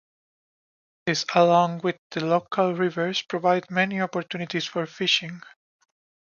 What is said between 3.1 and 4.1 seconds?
provide many